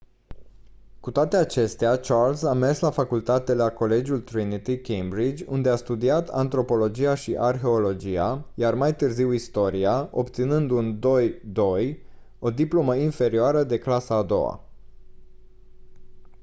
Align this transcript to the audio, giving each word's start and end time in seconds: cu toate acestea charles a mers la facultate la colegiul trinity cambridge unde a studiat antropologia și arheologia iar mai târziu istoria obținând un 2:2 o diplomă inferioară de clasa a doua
cu 0.99 1.11
toate 1.11 1.35
acestea 1.35 1.97
charles 1.99 2.43
a 2.43 2.53
mers 2.53 2.79
la 2.79 2.89
facultate 2.91 3.53
la 3.53 3.69
colegiul 3.69 4.21
trinity 4.21 4.77
cambridge 4.79 5.43
unde 5.49 5.69
a 5.69 5.75
studiat 5.75 6.29
antropologia 6.29 7.15
și 7.15 7.35
arheologia 7.39 8.45
iar 8.55 8.73
mai 8.73 8.95
târziu 8.95 9.31
istoria 9.33 10.09
obținând 10.11 10.69
un 10.69 10.99
2:2 11.83 11.95
o 12.39 12.51
diplomă 12.51 12.95
inferioară 12.95 13.63
de 13.63 13.79
clasa 13.79 14.15
a 14.15 14.23
doua 14.23 14.63